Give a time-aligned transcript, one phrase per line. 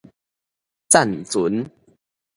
[0.89, 1.69] 棧船